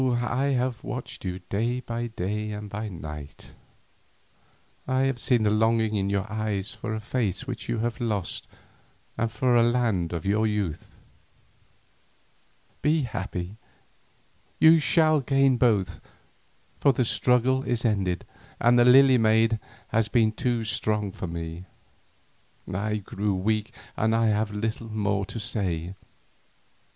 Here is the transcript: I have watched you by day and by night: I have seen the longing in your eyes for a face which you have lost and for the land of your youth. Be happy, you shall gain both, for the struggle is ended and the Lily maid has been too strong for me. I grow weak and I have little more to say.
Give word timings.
I 0.01 0.45
have 0.57 0.83
watched 0.83 1.25
you 1.25 1.39
by 1.85 2.07
day 2.07 2.49
and 2.53 2.71
by 2.71 2.89
night: 2.89 3.51
I 4.87 5.01
have 5.01 5.19
seen 5.19 5.43
the 5.43 5.51
longing 5.51 5.93
in 5.93 6.09
your 6.09 6.25
eyes 6.27 6.73
for 6.73 6.95
a 6.95 6.99
face 6.99 7.45
which 7.45 7.69
you 7.69 7.77
have 7.77 8.01
lost 8.01 8.47
and 9.15 9.31
for 9.31 9.55
the 9.55 9.61
land 9.61 10.11
of 10.11 10.25
your 10.25 10.47
youth. 10.47 10.95
Be 12.81 13.03
happy, 13.03 13.57
you 14.57 14.79
shall 14.79 15.21
gain 15.21 15.57
both, 15.57 16.01
for 16.79 16.93
the 16.93 17.05
struggle 17.05 17.61
is 17.61 17.85
ended 17.85 18.25
and 18.59 18.79
the 18.79 18.85
Lily 18.85 19.19
maid 19.19 19.59
has 19.89 20.07
been 20.07 20.31
too 20.31 20.65
strong 20.65 21.11
for 21.11 21.27
me. 21.27 21.65
I 22.73 22.97
grow 22.97 23.33
weak 23.33 23.71
and 23.95 24.15
I 24.15 24.29
have 24.29 24.49
little 24.51 24.89
more 24.89 25.27
to 25.27 25.39
say. 25.39 25.93